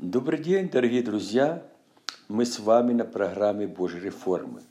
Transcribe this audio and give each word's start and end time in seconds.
Добрый 0.00 0.42
день, 0.42 0.68
дорогие 0.68 1.04
друзья! 1.04 1.64
Мы 2.26 2.46
с 2.46 2.58
вами 2.58 2.92
на 2.92 3.04
программе 3.04 3.68
Божьей 3.68 4.00
реформы. 4.00 4.64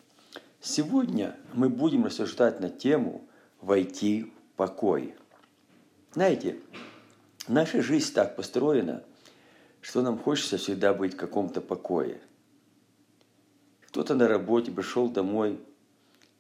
Сегодня 0.60 1.38
мы 1.54 1.70
будем 1.70 2.04
рассуждать 2.04 2.60
на 2.60 2.70
тему 2.70 3.24
«Войти 3.62 4.24
в 4.24 4.58
покой». 4.58 5.16
Знаете, 6.12 6.60
наша 7.48 7.82
жизнь 7.82 8.14
так 8.14 8.36
построена, 8.36 9.02
что 9.80 10.02
нам 10.02 10.20
хочется 10.20 10.58
всегда 10.58 10.94
быть 10.94 11.14
в 11.14 11.18
каком-то 11.18 11.62
покое. 11.62 12.20
Кто-то 13.88 14.16
на 14.16 14.28
работе 14.28 14.74
пришел 14.74 15.08
домой 15.08 15.58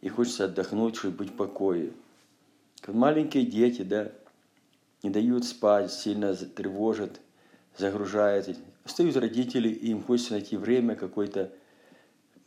и 0.01 0.09
хочется 0.09 0.43
отдохнуть, 0.43 0.97
чтобы 0.97 1.19
быть 1.19 1.29
в 1.29 1.37
покое. 1.37 1.93
Маленькие 2.85 3.45
дети, 3.45 3.83
да, 3.83 4.11
не 5.03 5.09
дают 5.09 5.45
спать, 5.45 5.89
сильно 5.89 6.35
тревожат, 6.35 7.21
загружают. 7.77 8.57
Встают 8.85 9.15
родители, 9.15 9.69
и 9.69 9.91
им 9.91 10.03
хочется 10.03 10.33
найти 10.33 10.57
время, 10.57 10.95
какой-то 10.95 11.51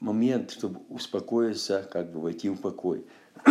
момент, 0.01 0.51
чтобы 0.51 0.81
успокоиться, 0.91 1.89
как 1.91 2.13
бы 2.13 2.21
войти 2.21 2.49
в 2.51 2.57
покой. 2.57 3.07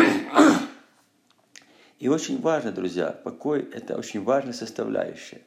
И 2.00 2.08
очень 2.08 2.40
важно, 2.42 2.72
друзья, 2.72 3.12
покой– 3.12 3.68
это 3.74 3.98
очень 3.98 4.22
важная 4.24 4.54
составляющая. 4.54 5.42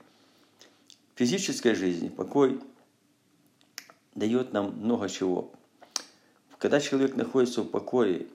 В 1.14 1.18
физической 1.18 1.74
жизни 1.74 2.08
покой 2.08 2.60
дает 4.14 4.52
нам 4.52 4.72
много 4.78 5.08
чего. 5.08 5.52
Когда 6.58 6.80
человек 6.80 7.14
находится 7.14 7.62
в 7.62 7.68
покое, 7.68 8.26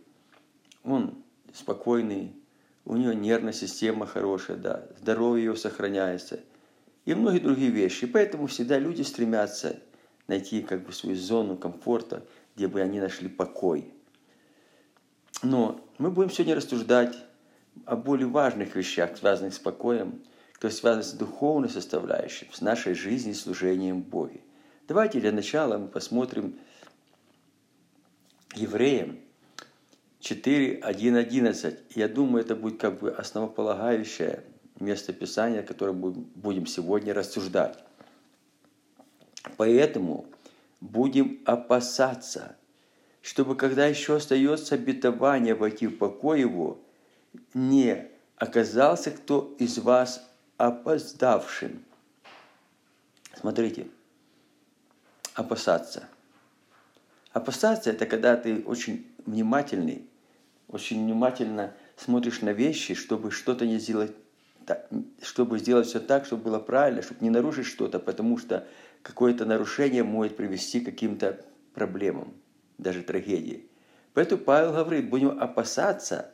он 0.83 1.16
спокойный, 1.53 2.33
у 2.85 2.95
него 2.95 3.13
нервная 3.13 3.53
система 3.53 4.05
хорошая, 4.05 4.58
да, 4.58 4.88
здоровье 4.99 5.45
его 5.45 5.55
сохраняется 5.55 6.39
и 7.05 7.13
многие 7.13 7.39
другие 7.39 7.70
вещи. 7.70 8.05
И 8.05 8.07
поэтому 8.07 8.48
всегда 8.48 8.77
люди 8.77 9.02
стремятся 9.02 9.80
найти 10.27 10.61
как 10.61 10.85
бы 10.85 10.94
свою 10.94 11.16
зону 11.16 11.57
комфорта, 11.57 12.25
где 12.55 12.67
бы 12.67 12.81
они 12.81 13.00
нашли 13.00 13.27
покой. 13.27 13.94
Но 15.42 15.86
мы 15.97 16.11
будем 16.11 16.30
сегодня 16.30 16.55
рассуждать 16.55 17.16
о 17.86 17.95
более 17.95 18.27
важных 18.27 18.75
вещах, 18.75 19.17
связанных 19.17 19.53
с 19.53 19.59
покоем, 19.59 20.23
то 20.59 20.67
есть 20.67 20.80
связанных 20.80 21.05
с 21.05 21.14
духовной 21.14 21.69
составляющей, 21.69 22.47
с 22.53 22.61
нашей 22.61 22.94
жизнью 22.94 23.33
и 23.33 23.38
служением 23.38 24.02
Богу. 24.02 24.39
Давайте 24.88 25.20
для 25.20 25.31
начала 25.31 25.77
мы 25.77 25.88
посмотрим 25.88 26.58
евреям 28.55 29.20
4, 30.20 30.80
1, 30.80 31.16
11. 31.17 31.80
Я 31.95 32.08
думаю, 32.08 32.45
это 32.45 32.55
будет 32.55 32.80
как 32.80 32.99
бы 32.99 33.11
основополагающее 33.11 34.44
место 34.79 35.13
Писания, 35.13 35.63
которое 35.63 35.93
будем 35.93 36.66
сегодня 36.66 37.13
рассуждать. 37.13 37.77
Поэтому 39.57 40.25
будем 40.81 41.41
опасаться, 41.45 42.55
чтобы 43.21 43.55
когда 43.55 43.85
еще 43.85 44.17
остается 44.17 44.75
обетование 44.75 45.55
войти 45.55 45.88
в 45.88 45.97
покой 45.97 46.41
его, 46.41 46.80
не 47.53 48.07
оказался 48.38 49.11
кто 49.11 49.55
из 49.59 49.77
вас 49.77 50.27
опоздавшим. 50.57 51.83
Смотрите, 53.35 53.87
опасаться. 55.33 56.08
Опасаться– 57.31 57.89
это 57.91 58.05
когда 58.05 58.35
ты 58.35 58.63
очень 58.63 59.08
внимательный, 59.25 60.08
очень 60.67 61.03
внимательно 61.03 61.73
смотришь 61.95 62.41
на 62.41 62.52
вещи, 62.52 62.93
чтобы 62.93 63.31
что-то 63.31 63.65
не 63.65 63.80
сделать, 63.80 64.15
чтобы 65.22 65.59
сделать 65.59 65.88
все 65.88 66.00
так, 66.00 66.25
чтобы 66.25 66.44
было 66.44 66.59
правильно, 66.59 67.02
чтобы 67.02 67.22
не 67.22 67.30
нарушить 67.30 67.66
что-то, 67.66 68.00
потому 68.00 68.38
что 68.38 68.67
какое-то 69.02 69.45
нарушение 69.45 70.03
может 70.03 70.38
привести 70.38 70.80
к 70.80 70.86
каким-то 70.86 71.45
проблемам, 71.73 72.33
даже 72.78 73.03
трагедии. 73.03 73.70
Поэтому 74.14 74.42
Павел 74.42 74.72
говорит, 74.72 75.09
будем 75.09 75.39
опасаться, 75.39 76.31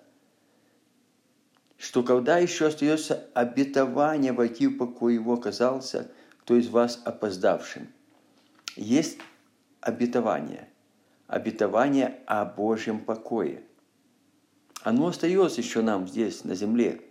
что 1.77 2.03
когда 2.03 2.37
еще 2.37 2.67
остается 2.67 3.27
обетование 3.33 4.33
войти 4.33 4.67
в 4.67 4.77
покой 4.77 5.13
его, 5.13 5.33
оказался 5.33 6.11
кто 6.41 6.57
из 6.57 6.67
вас 6.67 7.01
опоздавшим. 7.05 7.87
Есть 8.75 9.19
обетование, 9.81 10.69
обетование 11.27 12.19
о 12.25 12.43
Божьем 12.43 12.99
покое. 12.99 13.63
Оно 14.81 15.07
остается 15.07 15.61
еще 15.61 15.81
нам 15.81 16.07
здесь, 16.07 16.43
на 16.43 16.55
земле. 16.55 17.01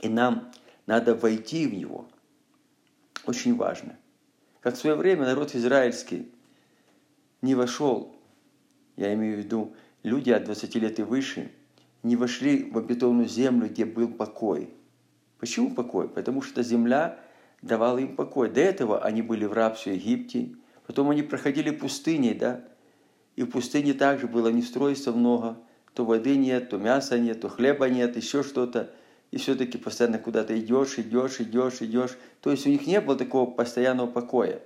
И 0.00 0.08
нам 0.08 0.50
надо 0.86 1.14
войти 1.14 1.66
в 1.66 1.74
него. 1.74 2.08
Очень 3.26 3.56
важно. 3.56 3.96
Как 4.60 4.74
в 4.74 4.78
свое 4.78 4.96
время 4.96 5.24
народ 5.24 5.54
израильский 5.54 6.30
не 7.42 7.54
вошел, 7.54 8.14
я 8.96 9.14
имею 9.14 9.36
в 9.36 9.38
виду 9.38 9.74
люди 10.02 10.30
от 10.30 10.44
20 10.44 10.74
лет 10.76 10.98
и 10.98 11.02
выше, 11.02 11.52
не 12.02 12.16
вошли 12.16 12.64
в 12.70 12.78
обетованную 12.78 13.28
землю, 13.28 13.68
где 13.68 13.84
был 13.84 14.08
покой. 14.08 14.70
Почему 15.38 15.74
покой? 15.74 16.08
Потому 16.08 16.42
что 16.42 16.62
земля 16.62 17.18
давала 17.62 17.98
им 17.98 18.16
покой. 18.16 18.50
До 18.50 18.60
этого 18.60 19.02
они 19.04 19.22
были 19.22 19.44
в 19.44 19.52
рабстве 19.52 19.94
Египте, 19.94 20.54
потом 20.86 21.10
они 21.10 21.22
проходили 21.22 21.70
пустыней, 21.70 22.34
да, 22.34 22.64
и 23.36 23.42
в 23.42 23.50
пустыне 23.50 23.94
также 23.94 24.26
было 24.26 24.48
нестройства 24.48 25.12
много, 25.12 25.58
то 25.94 26.04
воды 26.04 26.36
нет, 26.36 26.70
то 26.70 26.78
мяса 26.78 27.18
нет, 27.18 27.40
то 27.40 27.48
хлеба 27.48 27.88
нет, 27.88 28.16
еще 28.16 28.42
что-то. 28.42 28.90
И 29.30 29.36
все-таки 29.38 29.78
постоянно 29.78 30.18
куда-то 30.18 30.58
идешь, 30.58 30.98
идешь, 30.98 31.40
идешь, 31.40 31.82
идешь. 31.82 32.18
То 32.40 32.50
есть 32.50 32.66
у 32.66 32.70
них 32.70 32.86
не 32.86 33.00
было 33.00 33.16
такого 33.16 33.50
постоянного 33.50 34.08
покоя. 34.10 34.60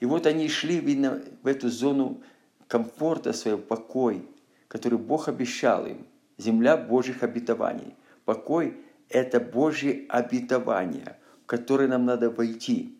И 0.00 0.06
вот 0.06 0.26
они 0.26 0.48
шли, 0.48 0.80
видно, 0.80 1.22
в 1.42 1.46
эту 1.46 1.68
зону 1.68 2.22
комфорта 2.68 3.32
своего, 3.32 3.58
покой, 3.58 4.26
который 4.68 4.98
Бог 4.98 5.28
обещал 5.28 5.86
им. 5.86 6.06
Земля 6.38 6.76
Божьих 6.76 7.22
обетований. 7.22 7.94
Покой– 8.24 8.78
это 9.10 9.38
Божье 9.38 10.06
обетование, 10.08 11.18
в 11.42 11.46
которое 11.46 11.86
нам 11.86 12.06
надо 12.06 12.30
войти. 12.30 12.98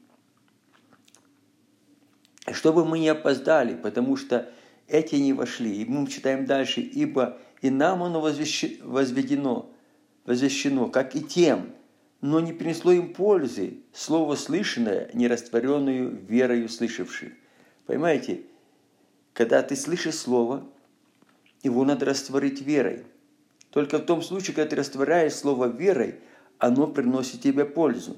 Чтобы 2.53 2.85
мы 2.85 2.99
не 2.99 3.09
опоздали, 3.09 3.75
потому 3.75 4.17
что 4.17 4.53
эти 4.87 5.15
не 5.15 5.33
вошли. 5.33 5.83
И 5.83 5.85
мы 5.87 6.07
читаем 6.07 6.45
дальше, 6.45 6.83
ибо 6.83 7.39
и 7.63 7.71
нам 7.71 8.03
оно 8.03 8.21
возведено, 8.21 9.72
возвещено, 10.25 10.89
как 10.89 11.17
и 11.17 11.23
тем, 11.23 11.73
но 12.21 12.41
не 12.41 12.53
принесло 12.53 12.93
им 12.93 13.13
пользы, 13.13 13.79
слово 13.93 14.37
слышанное, 14.37 15.11
не 15.13 15.27
растворенную 15.27 16.25
верою 16.27 16.69
слышавших. 16.69 17.33
Понимаете, 17.87 18.43
когда 19.33 19.63
ты 19.63 19.75
слышишь 19.75 20.15
слово, 20.15 20.65
его 21.63 21.85
надо 21.85 22.07
растворить 22.07 22.63
верой. 22.63 23.05
Только 23.71 23.99
в 23.99 24.05
том 24.05 24.23
случае, 24.23 24.55
когда 24.55 24.71
ты 24.71 24.77
растворяешь 24.77 25.35
слово 25.35 25.67
верой, 25.67 26.17
оно 26.59 26.87
приносит 26.87 27.41
тебе 27.41 27.65
пользу. 27.65 28.17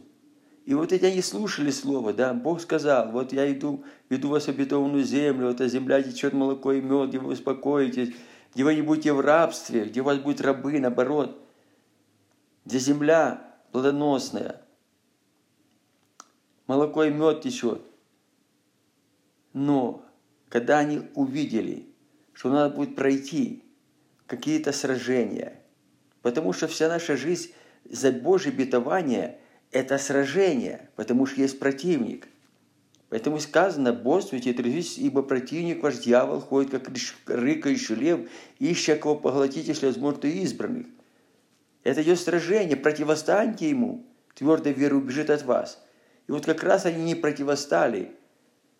И 0.66 0.74
вот 0.74 0.92
эти 0.92 1.04
они 1.04 1.20
слушали 1.22 1.70
слово, 1.70 2.12
да, 2.12 2.32
Бог 2.32 2.60
сказал, 2.60 3.10
вот 3.10 3.32
я 3.32 3.50
иду, 3.52 3.84
веду 4.08 4.30
вас 4.30 4.46
в 4.46 4.48
обетованную 4.48 5.04
землю, 5.04 5.50
эта 5.50 5.68
земля 5.68 6.02
течет 6.02 6.32
молоко 6.32 6.72
и 6.72 6.80
мед, 6.80 7.10
где 7.10 7.18
вы 7.18 7.32
успокоитесь, 7.32 8.14
где 8.54 8.64
вы 8.64 8.74
не 8.74 8.82
будете 8.82 9.12
в 9.12 9.20
рабстве, 9.20 9.84
где 9.84 10.00
у 10.00 10.04
вас 10.04 10.18
будут 10.18 10.40
рабы, 10.40 10.80
наоборот, 10.80 11.43
где 12.64 12.78
земля 12.78 13.54
плодоносная, 13.72 14.62
молоко 16.66 17.04
и 17.04 17.10
мед 17.10 17.42
течет. 17.42 17.82
Но 19.52 20.04
когда 20.48 20.78
они 20.78 21.02
увидели, 21.14 21.86
что 22.32 22.50
надо 22.50 22.74
будет 22.74 22.96
пройти 22.96 23.64
какие-то 24.26 24.72
сражения, 24.72 25.60
потому 26.22 26.52
что 26.52 26.66
вся 26.66 26.88
наша 26.88 27.16
жизнь 27.16 27.52
за 27.84 28.12
Божье 28.12 28.50
обетование– 28.50 29.38
это 29.70 29.98
сражение, 29.98 30.88
потому 30.96 31.26
что 31.26 31.40
есть 31.40 31.58
противник. 31.58 32.28
Поэтому 33.10 33.38
сказано, 33.38 33.92
бодрствуйте 33.92 34.50
и 34.50 34.54
тряситесь, 34.54 34.98
ибо 34.98 35.22
противник 35.22 35.82
ваш 35.82 35.98
дьявол 35.98 36.40
ходит, 36.40 36.70
как 36.70 36.90
рыкающий 37.26 37.94
лев, 37.94 38.28
ища 38.58 38.96
кого 38.96 39.16
поглотить, 39.16 39.68
если 39.68 39.86
возможно, 39.86 40.26
избранных. 40.26 40.86
Это 41.84 42.02
идет 42.02 42.18
сражение, 42.18 42.76
противостаньте 42.76 43.68
ему, 43.68 44.04
твердая 44.34 44.74
вера 44.74 44.96
убежит 44.96 45.30
от 45.30 45.44
вас. 45.44 45.80
И 46.26 46.32
вот 46.32 46.44
как 46.44 46.62
раз 46.64 46.86
они 46.86 47.04
не 47.04 47.14
противостали. 47.14 48.12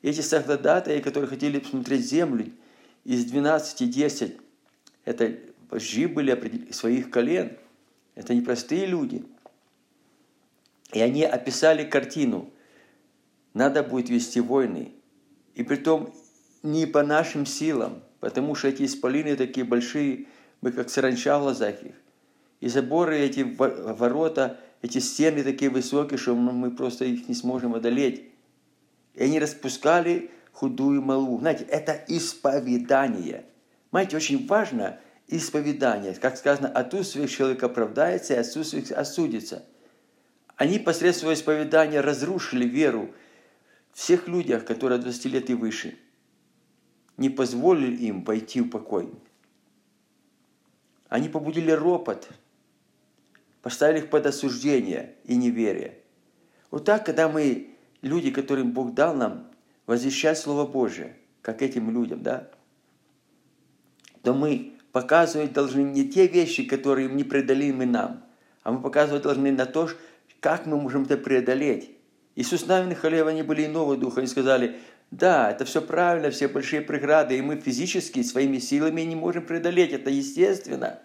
Эти 0.03 0.21
соглядатые, 0.21 1.01
которые 1.01 1.29
хотели 1.29 1.61
посмотреть 1.61 2.06
землю, 2.06 2.53
из 3.05 3.25
12 3.27 3.91
10, 3.91 4.37
это 5.05 5.37
вожди 5.71 6.06
были 6.06 6.73
своих 6.73 7.11
колен. 7.11 7.56
Это 8.17 8.35
непростые 8.35 8.87
люди– 8.87 9.25
и 10.95 11.00
они 11.00 11.25
описали 11.25 11.85
картину. 11.85 12.50
Надо 13.53 13.83
будет 13.83 14.09
вести 14.09 14.41
войны. 14.41 14.93
И 15.55 15.65
притом 15.65 16.15
не 16.62 16.87
по 16.87 17.03
нашим 17.03 17.47
силам, 17.47 18.03
потому 18.21 18.55
что 18.55 18.69
эти 18.69 18.85
исполины 18.85 19.37
такие 19.37 19.67
большие, 19.67 20.27
мы 20.61 20.71
как 20.73 20.89
саранча 20.89 21.39
в 21.39 21.43
глазах 21.43 21.83
их. 21.83 21.95
И 22.64 22.69
заборы 22.69 23.19
эти 23.19 23.43
ворота, 23.43 24.58
эти 24.81 24.96
стены 24.96 25.44
такие 25.44 25.70
высокие, 25.70 26.16
что 26.16 26.34
мы 26.34 26.70
просто 26.70 27.05
их 27.05 27.28
не 27.28 27.34
сможем 27.34 27.75
одолеть. 27.75 28.25
И 29.12 29.22
они 29.22 29.38
распускали 29.38 30.31
худую 30.50 31.02
молву. 31.02 31.38
Знаете, 31.40 31.64
это 31.64 32.02
исповедание. 32.08 33.44
Знаете, 33.90 34.16
очень 34.16 34.46
важно 34.46 34.99
исповедание. 35.28 36.14
Как 36.14 36.38
сказано, 36.38 36.69
от 36.69 36.94
уст 36.94 37.12
своих 37.12 37.31
человек 37.31 37.62
оправдается, 37.62 38.32
и 38.32 38.38
от 38.38 38.56
уст 38.56 38.70
своих 38.70 38.90
осудится. 38.93 39.66
Они 40.56 40.78
посредством 40.78 41.34
исповедания 41.34 42.00
разрушили 42.00 42.64
веру 42.66 43.11
всех 43.93 44.26
людях, 44.26 44.64
которые 44.64 44.99
20 45.02 45.26
лет 45.26 45.50
и 45.50 45.55
выше. 45.55 45.99
Не 47.19 47.28
позволили 47.28 48.06
им 48.06 48.25
пойти 48.25 48.62
в 48.62 48.70
покой. 48.70 49.11
Они 51.11 51.28
побудили 51.28 51.70
ропот, 51.70 52.31
поставили 53.64 54.00
их 54.00 54.11
под 54.11 54.26
осуждение 54.26 55.14
и 55.25 55.37
неверие. 55.37 55.96
Вот 56.70 56.84
так, 56.84 57.06
когда 57.06 57.31
мы, 57.31 57.70
люди, 58.02 58.31
которым 58.31 58.72
Бог 58.72 58.93
дал 58.93 59.14
нам, 59.14 59.50
возвещать 59.87 60.37
Слово 60.37 60.66
Божие, 60.66 61.16
как 61.40 61.62
этим 61.62 61.90
людям, 61.90 62.22
да, 62.22 62.50
то 64.22 64.34
мы 64.34 64.75
показывать 64.93 65.55
должны 65.55 65.81
не 65.81 66.06
те 66.11 66.26
вещи, 66.26 66.64
которые 66.64 67.08
непреодолимы 67.08 67.87
нам, 67.87 68.22
а 68.64 68.72
мы 68.72 68.82
показывать 68.82 69.22
должны 69.22 69.50
на 69.50 69.64
то, 69.64 69.88
как 70.40 70.66
мы 70.66 70.76
можем 70.76 71.05
это 71.05 71.16
преодолеть. 71.16 71.90
Иисус 72.37 72.66
Навин 72.66 72.93
и 72.93 72.94
Халева, 72.94 73.31
они 73.31 73.43
были 73.43 73.64
иного 73.64 73.96
духа, 73.96 74.20
они 74.20 74.28
сказали, 74.28 74.76
да, 75.11 75.50
это 75.50 75.64
все 75.64 75.81
правильно, 75.81 76.31
все 76.31 76.49
большие 76.49 76.82
преграды, 76.82 77.38
и 77.38 77.40
мы 77.40 77.56
физически 77.56 78.22
своими 78.25 78.58
силами 78.58 79.00
не 79.00 79.16
можем 79.16 79.46
преодолеть, 79.46 79.94
это 79.94 80.11
естественно. 80.11 80.99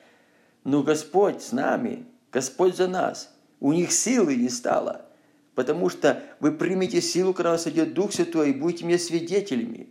Но 0.65 0.83
Господь 0.83 1.41
с 1.41 1.53
нами, 1.53 2.06
Господь 2.31 2.76
за 2.76 2.88
нас. 2.88 3.34
У 3.60 3.74
них 3.74 3.92
силы 3.92 4.36
не 4.36 4.50
стало, 4.50 5.06
потому 5.56 5.90
что 5.90 6.24
вы 6.40 6.52
примете 6.52 7.02
силу, 7.02 7.34
когда 7.34 7.52
вас 7.52 7.68
идет 7.68 7.94
Дух 7.94 8.14
Святой, 8.14 8.52
и 8.52 8.54
будете 8.54 8.86
мне 8.86 8.98
свидетелями 8.98 9.90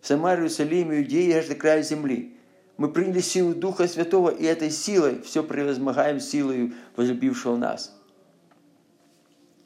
в 0.00 0.06
Самаре, 0.06 0.42
Иерусалиме, 0.42 0.98
Иудее 1.00 1.38
аж 1.38 1.46
до 1.46 1.54
края 1.54 1.82
земли. 1.82 2.36
Мы 2.76 2.92
приняли 2.92 3.20
силу 3.20 3.54
Духа 3.54 3.88
Святого, 3.88 4.30
и 4.30 4.44
этой 4.44 4.70
силой 4.70 5.22
все 5.22 5.42
превозмогаем 5.42 6.20
силой 6.20 6.74
возлюбившего 6.94 7.56
нас. 7.56 7.98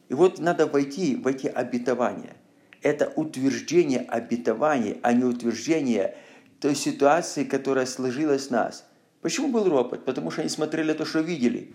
И 0.08 0.14
вот 0.14 0.38
надо 0.38 0.66
войти 0.66 1.16
в 1.16 1.26
эти 1.26 1.48
обетования. 1.48 2.36
Это 2.82 3.12
утверждение 3.16 4.00
обетования, 4.00 4.98
а 5.02 5.12
не 5.12 5.24
утверждение 5.24 6.16
той 6.60 6.74
ситуации, 6.74 7.44
которая 7.44 7.86
сложилась 7.86 8.46
в 8.46 8.50
нас. 8.50 8.86
Почему 9.22 9.48
был 9.48 9.68
ропот? 9.68 10.04
Потому 10.04 10.30
что 10.30 10.42
они 10.42 10.50
смотрели 10.50 10.92
то, 10.92 11.04
что 11.04 11.20
видели, 11.20 11.74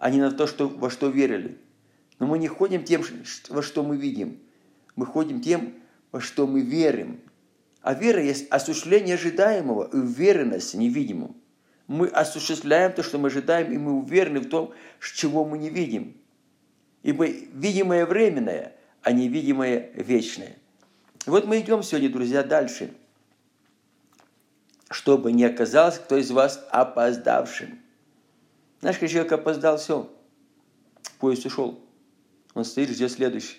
а 0.00 0.10
не 0.10 0.18
на 0.18 0.32
то, 0.32 0.46
что, 0.46 0.66
во 0.66 0.90
что 0.90 1.08
верили. 1.08 1.58
Но 2.18 2.26
мы 2.26 2.38
не 2.38 2.48
ходим 2.48 2.82
тем, 2.84 3.04
во 3.50 3.62
что 3.62 3.84
мы 3.84 3.96
видим. 3.96 4.38
Мы 4.96 5.06
ходим 5.06 5.40
тем, 5.40 5.74
во 6.10 6.20
что 6.20 6.46
мы 6.46 6.62
верим. 6.62 7.20
А 7.82 7.94
вера 7.94 8.22
есть 8.22 8.48
осуществление 8.50 9.14
ожидаемого 9.14 9.88
и 9.92 9.96
уверенность 9.96 10.74
невидимым. 10.74 11.36
Мы 11.86 12.08
осуществляем 12.08 12.92
то, 12.92 13.02
что 13.02 13.18
мы 13.18 13.28
ожидаем, 13.28 13.72
и 13.72 13.78
мы 13.78 13.92
уверены 13.92 14.40
в 14.40 14.48
том, 14.48 14.72
чего 15.00 15.44
мы 15.44 15.58
не 15.58 15.68
видим. 15.68 16.16
Ибо 17.02 17.26
видимое 17.26 18.06
временное, 18.06 18.72
а 19.02 19.12
невидимое 19.12 19.90
вечное. 19.94 20.56
Вот 21.26 21.46
мы 21.46 21.60
идем 21.60 21.82
сегодня, 21.82 22.08
друзья, 22.08 22.42
дальше. 22.42 22.94
Чтобы 24.90 25.32
не 25.32 25.44
оказалось 25.44 25.98
кто 25.98 26.16
из 26.16 26.30
вас 26.30 26.66
опоздавшим. 26.70 27.79
Наш 28.80 28.98
человек 28.98 29.32
опоздал, 29.32 29.76
все. 29.76 30.10
Поезд 31.18 31.46
ушел. 31.46 31.84
Он 32.54 32.64
стоит, 32.64 32.90
ждет 32.90 33.12
следующий. 33.12 33.58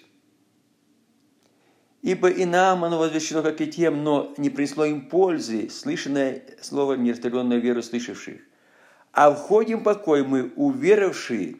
Ибо 2.01 2.29
и 2.29 2.45
нам 2.45 2.83
оно 2.83 2.97
возвещено, 2.97 3.43
как 3.43 3.61
и 3.61 3.67
тем, 3.67 4.03
но 4.03 4.33
не 4.37 4.49
принесло 4.49 4.85
им 4.85 5.07
пользы, 5.07 5.69
слышанное 5.69 6.43
слово 6.61 6.95
нерастворенное 6.95 7.57
веру 7.57 7.83
слышавших. 7.83 8.41
А 9.11 9.31
входим 9.31 9.79
в 9.79 9.83
покой 9.83 10.23
мы, 10.23 10.51
уверовавшие. 10.55 11.57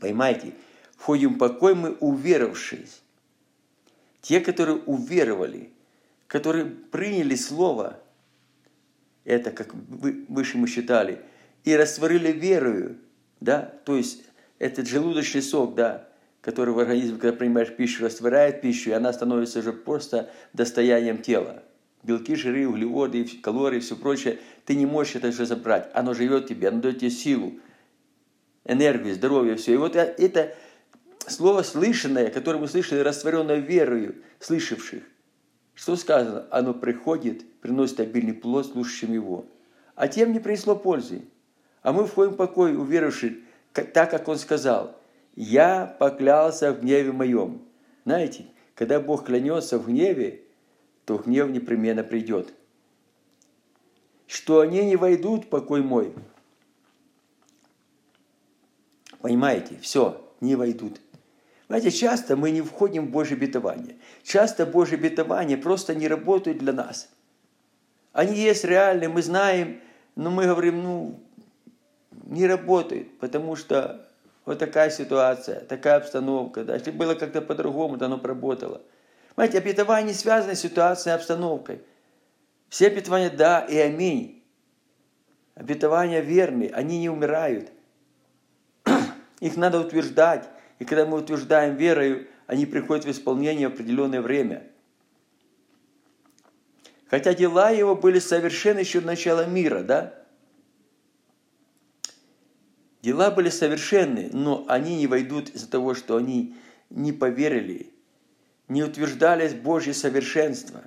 Поймайте, 0.00 0.54
входим 0.96 1.34
в 1.34 1.38
покой 1.38 1.74
мы, 1.74 1.92
уверовавшие. 2.00 2.86
Те, 4.22 4.40
которые 4.40 4.78
уверовали, 4.78 5.70
которые 6.26 6.64
приняли 6.64 7.34
слово, 7.34 8.00
это, 9.24 9.50
как 9.50 9.74
выше 9.74 10.56
мы 10.56 10.66
считали, 10.66 11.20
и 11.66 11.76
растворили 11.76 12.32
верою, 12.32 12.96
да, 13.40 13.74
то 13.84 13.96
есть 13.96 14.22
этот 14.58 14.88
желудочный 14.88 15.42
сок, 15.42 15.74
да, 15.74 16.08
который 16.40 16.72
в 16.72 16.78
организме, 16.78 17.18
когда 17.18 17.36
принимаешь 17.36 17.74
пищу, 17.74 18.04
растворяет 18.04 18.60
пищу, 18.62 18.90
и 18.90 18.92
она 18.92 19.12
становится 19.12 19.58
уже 19.58 19.72
просто 19.72 20.30
достоянием 20.52 21.18
тела. 21.18 21.64
Белки, 22.04 22.36
жиры, 22.36 22.68
углеводы, 22.68 23.26
калории, 23.42 23.80
все 23.80 23.96
прочее, 23.96 24.38
ты 24.64 24.76
не 24.76 24.86
можешь 24.86 25.16
это 25.16 25.32
все 25.32 25.44
забрать. 25.44 25.90
Оно 25.92 26.14
живет 26.14 26.46
тебе, 26.46 26.68
оно 26.68 26.80
дает 26.80 27.00
тебе 27.00 27.10
силу, 27.10 27.54
энергию, 28.64 29.16
здоровье, 29.16 29.56
все. 29.56 29.74
И 29.74 29.76
вот 29.76 29.96
это 29.96 30.54
слово 31.26 31.62
слышанное, 31.62 32.30
которое 32.30 32.60
мы 32.60 32.68
слышали, 32.68 33.00
растворенное 33.00 33.56
верою 33.56 34.14
слышавших, 34.38 35.02
что 35.74 35.96
сказано? 35.96 36.46
Оно 36.52 36.74
приходит, 36.74 37.44
приносит 37.60 37.98
обильный 37.98 38.34
плод 38.34 38.66
слушающим 38.66 39.12
его. 39.12 39.46
А 39.96 40.06
тем 40.06 40.32
не 40.32 40.38
принесло 40.38 40.76
пользы. 40.76 41.22
А 41.86 41.92
мы 41.92 42.04
входим 42.04 42.32
в 42.32 42.36
покой, 42.36 42.76
уверовавший, 42.76 43.44
так, 43.72 44.10
как 44.10 44.26
он 44.26 44.38
сказал– 44.38 44.96
я 45.36 45.94
поклялся 45.98 46.72
в 46.72 46.80
гневе 46.80 47.12
моем. 47.12 47.62
Знаете, 48.04 48.46
когда 48.74 48.98
Бог 49.00 49.26
клянется 49.26 49.78
в 49.78 49.86
гневе, 49.86 50.42
то 51.04 51.18
гнев 51.18 51.50
непременно 51.50 52.02
придет. 52.02 52.54
Что 54.26 54.60
они 54.60 54.84
не 54.84 54.96
войдут 54.96 55.44
в 55.44 55.48
покой 55.48 55.82
мой. 55.82 56.14
Понимаете, 59.20 59.76
все, 59.82 60.26
не 60.40 60.56
войдут. 60.56 61.00
Знаете, 61.68 61.90
часто 61.90 62.36
мы 62.36 62.50
не 62.50 62.62
входим 62.62 63.08
в 63.08 63.10
Божье 63.10 63.36
обетование. 63.36 63.96
Часто 64.22 64.64
Божье 64.64 64.96
обетование 64.96 65.58
просто 65.58 65.94
не 65.94 66.08
работают 66.08 66.58
для 66.58 66.72
нас. 66.72 67.10
Они 68.12 68.36
есть 68.36 68.64
реальные, 68.64 69.10
мы 69.10 69.22
знаем, 69.22 69.80
но 70.14 70.30
мы 70.30 70.46
говорим, 70.46 70.82
ну, 70.82 71.20
не 72.26 72.46
работают, 72.46 73.18
потому 73.18 73.56
что 73.56 74.06
вот 74.44 74.58
такая 74.58 74.90
ситуация, 74.90 75.60
такая 75.60 75.96
обстановка. 75.96 76.64
Да. 76.64 76.74
Если 76.74 76.90
было 76.90 77.14
как-то 77.14 77.40
по-другому, 77.40 77.98
то 77.98 78.06
оно 78.06 78.18
проработало. 78.18 78.82
Понимаете, 79.34 79.58
обетование 79.58 80.08
не 80.08 80.14
связано 80.14 80.54
с 80.54 80.60
ситуацией 80.60 81.12
и 81.12 81.16
обстановкой. 81.16 81.82
Все 82.68 82.88
обетования 82.88 83.30
«да» 83.30 83.60
и 83.60 83.76
«аминь». 83.78 84.42
Обетования 85.54 86.20
верные, 86.20 86.70
они 86.70 86.98
не 86.98 87.08
умирают. 87.08 87.70
Их 89.40 89.56
надо 89.56 89.80
утверждать. 89.80 90.48
И 90.78 90.84
когда 90.84 91.06
мы 91.06 91.18
утверждаем 91.18 91.76
верою, 91.76 92.26
они 92.46 92.66
приходят 92.66 93.04
в 93.04 93.10
исполнение 93.10 93.68
в 93.68 93.72
определенное 93.72 94.20
время. 94.20 94.64
Хотя 97.08 97.34
дела 97.34 97.70
его 97.70 97.94
были 97.94 98.18
совершены 98.18 98.80
еще 98.80 99.00
до 99.00 99.06
начала 99.06 99.46
мира, 99.46 99.80
да? 99.80 100.25
Дела 103.06 103.30
были 103.30 103.50
совершенны, 103.50 104.30
но 104.32 104.64
они 104.66 104.96
не 104.96 105.06
войдут 105.06 105.50
из-за 105.50 105.70
того, 105.70 105.94
что 105.94 106.16
они 106.16 106.56
не 106.90 107.12
поверили, 107.12 107.92
не 108.66 108.82
утверждались 108.82 109.54
Божье 109.54 109.94
совершенство. 109.94 110.82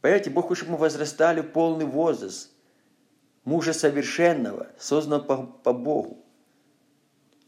Понимаете, 0.00 0.30
Бог 0.30 0.46
хочет, 0.46 0.66
чтобы 0.66 0.74
мы 0.74 0.82
возрастали 0.82 1.40
в 1.40 1.50
полный 1.50 1.84
возраст 1.84 2.52
мужа 3.44 3.72
совершенного, 3.72 4.68
созданного 4.78 5.24
по, 5.24 5.36
по 5.42 5.72
Богу, 5.72 6.24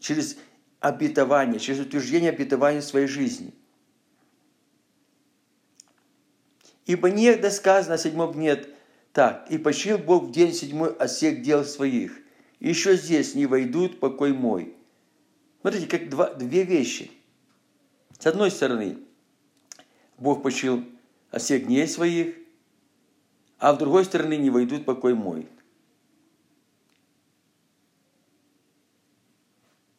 через 0.00 0.36
обетование, 0.80 1.60
через 1.60 1.78
утверждение 1.78 2.30
обетования 2.32 2.80
в 2.80 2.84
своей 2.84 3.06
жизни. 3.06 3.54
Ибо 6.84 7.12
негде 7.12 7.52
сказано 7.52 7.96
седьмом 7.96 8.32
дне 8.32 8.60
так, 9.12 9.48
и 9.52 9.58
почил 9.58 9.98
Бог 9.98 10.24
в 10.24 10.32
день 10.32 10.52
седьмой 10.52 10.92
от 10.96 11.12
всех 11.12 11.42
дел 11.42 11.64
своих 11.64 12.25
еще 12.60 12.96
здесь 12.96 13.34
не 13.34 13.46
войдут 13.46 14.00
покой 14.00 14.32
мой. 14.32 14.74
Смотрите, 15.60 15.86
как 15.86 16.08
два, 16.08 16.32
две 16.34 16.64
вещи. 16.64 17.10
С 18.18 18.26
одной 18.26 18.50
стороны, 18.50 18.98
Бог 20.18 20.42
почил 20.42 20.84
о 21.30 21.38
всех 21.38 21.66
дней 21.66 21.86
своих, 21.86 22.36
а 23.58 23.74
с 23.74 23.78
другой 23.78 24.04
стороны 24.04 24.36
не 24.36 24.50
войдут 24.50 24.84
покой 24.84 25.14
мой. 25.14 25.48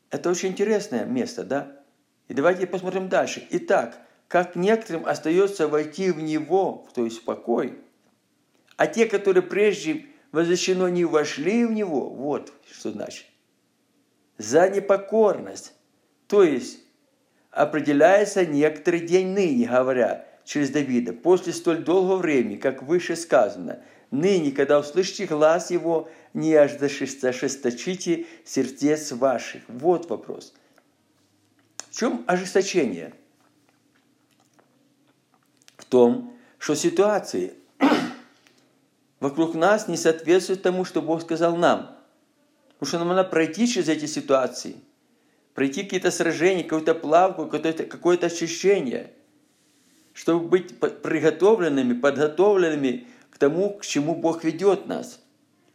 Это 0.10 0.30
очень 0.30 0.50
интересное 0.50 1.06
место, 1.06 1.44
да? 1.44 1.84
И 2.28 2.34
давайте 2.34 2.66
посмотрим 2.66 3.10
дальше. 3.10 3.46
Итак, 3.52 4.02
как 4.28 4.56
некоторым 4.56 5.06
остается 5.06 5.68
войти 5.68 6.12
в 6.12 6.22
него, 6.22 6.88
то 6.94 7.06
есть 7.06 7.20
в 7.20 7.24
покой, 7.24 7.78
а 8.76 8.88
те, 8.88 9.06
которые 9.06 9.44
прежде 9.44 10.06
возвещено, 10.38 10.88
не 10.88 11.04
вошли 11.04 11.66
в 11.66 11.72
него. 11.72 12.12
Вот 12.12 12.54
что 12.72 12.92
значит. 12.92 13.26
за 14.38 14.70
непокорность. 14.70 15.74
То 16.28 16.44
есть 16.44 16.80
определяется 17.50 18.46
некоторый 18.46 19.00
день 19.00 19.30
ныне, 19.30 19.68
говоря, 19.68 20.28
через 20.46 20.70
Давида, 20.70 21.14
после 21.14 21.54
столь 21.54 21.84
долгого 21.84 22.18
времени, 22.18 22.56
как 22.58 22.84
выше 22.84 23.16
сказано, 23.16 23.82
ныне, 24.12 24.52
когда 24.52 24.80
услышите 24.80 25.26
глаз 25.26 25.72
его, 25.72 26.08
не 26.36 26.54
ожесточите 26.54 28.28
сердец 28.46 29.12
ваших. 29.14 29.64
Вот 29.68 30.08
вопрос. 30.08 30.54
В 31.90 31.98
чем 31.98 32.24
ожесточение? 32.28 33.12
В 35.78 35.86
том, 35.86 36.38
что 36.60 36.76
ситуации 36.76 37.54
вокруг 39.20 39.56
нас 39.56 39.88
не 39.88 39.98
соответствуют 39.98 40.62
тому, 40.62 40.86
что 40.86 41.02
Бог 41.02 41.22
сказал 41.22 41.56
нам. 41.56 41.96
Потому 42.74 42.88
что 42.88 43.00
нам 43.00 43.08
надо 43.10 43.24
пройти 43.24 43.68
через 43.68 43.90
эти 43.90 44.06
ситуации, 44.06 44.76
пройти 45.54 45.84
какие-то 45.84 46.12
сражения, 46.12 46.64
какую-то 46.64 46.94
плавку, 46.94 47.48
какое-то 47.48 47.86
какое 47.86 48.18
очищение, 48.18 49.14
чтобы 50.14 50.48
быть 50.48 50.80
приготовленными, 50.80 51.94
подготовленными 51.94 53.08
к 53.32 53.38
тому, 53.38 53.78
к 53.78 53.86
чему 53.86 54.16
Бог 54.16 54.44
ведет 54.44 54.88
нас. 54.88 55.20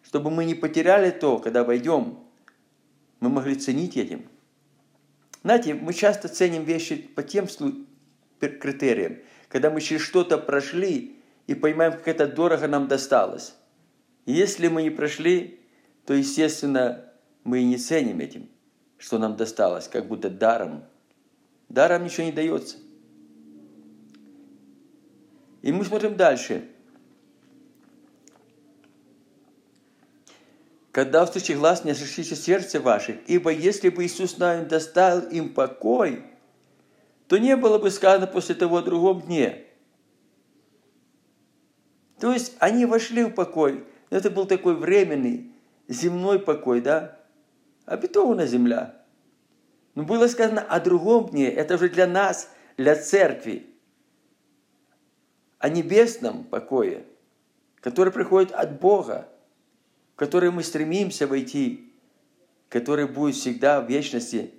Чтобы 0.02 0.30
мы 0.30 0.44
не 0.44 0.54
потеряли 0.54 1.10
то, 1.10 1.38
когда 1.38 1.64
войдем. 1.64 2.18
Мы 3.20 3.28
могли 3.28 3.54
ценить 3.54 3.96
этим. 3.96 4.28
Знаете, 5.42 5.74
мы 5.74 5.92
часто 5.94 6.28
ценим 6.28 6.64
вещи 6.64 6.96
по 6.96 7.22
тем 7.22 7.46
критериям, 8.38 9.18
когда 9.48 9.70
мы 9.70 9.80
через 9.80 10.02
что-то 10.02 10.38
прошли 10.38 11.21
и 11.46 11.54
понимаем, 11.54 11.92
как 11.92 12.08
это 12.08 12.26
дорого 12.26 12.68
нам 12.68 12.88
досталось. 12.88 13.54
И 14.26 14.32
если 14.32 14.68
мы 14.68 14.82
не 14.82 14.90
прошли, 14.90 15.60
то, 16.06 16.14
естественно, 16.14 17.04
мы 17.44 17.60
и 17.60 17.64
не 17.64 17.76
ценим 17.76 18.20
этим, 18.20 18.48
что 18.98 19.18
нам 19.18 19.36
досталось, 19.36 19.88
как 19.88 20.06
будто 20.06 20.30
даром. 20.30 20.84
Даром 21.68 22.04
ничего 22.04 22.26
не 22.26 22.32
дается. 22.32 22.76
И 25.62 25.72
мы 25.72 25.84
смотрим 25.84 26.16
дальше. 26.16 26.68
Когда 30.90 31.22
услышите 31.24 31.54
глаз, 31.56 31.84
не 31.84 31.92
осуществите 31.92 32.36
сердце 32.36 32.78
ваших, 32.78 33.16
ибо 33.26 33.50
если 33.50 33.88
бы 33.88 34.04
Иисус 34.04 34.36
нами 34.36 34.66
доставил 34.66 35.26
им 35.30 35.54
покой, 35.54 36.22
то 37.28 37.38
не 37.38 37.56
было 37.56 37.78
бы 37.78 37.90
сказано 37.90 38.26
после 38.26 38.54
того 38.54 38.76
о 38.76 38.82
другом 38.82 39.22
дне. 39.22 39.64
То 42.22 42.32
есть 42.32 42.54
они 42.60 42.86
вошли 42.86 43.24
в 43.24 43.30
покой. 43.30 43.84
Это 44.08 44.30
был 44.30 44.46
такой 44.46 44.76
временный, 44.76 45.50
земной 45.88 46.38
покой, 46.38 46.80
да? 46.80 47.18
Обетованная 47.84 48.46
земля. 48.46 49.02
Но 49.96 50.04
было 50.04 50.28
сказано 50.28 50.60
о 50.60 50.78
другом 50.78 51.30
дне. 51.30 51.50
Это 51.50 51.74
уже 51.74 51.88
для 51.88 52.06
нас, 52.06 52.48
для 52.76 52.94
церкви. 52.94 53.66
О 55.58 55.68
небесном 55.68 56.44
покое, 56.44 57.06
который 57.80 58.12
приходит 58.12 58.52
от 58.52 58.78
Бога, 58.78 59.28
в 60.14 60.16
который 60.16 60.52
мы 60.52 60.62
стремимся 60.62 61.26
войти, 61.26 61.92
который 62.68 63.08
будет 63.08 63.34
всегда 63.34 63.80
в 63.80 63.88
вечности 63.88 64.54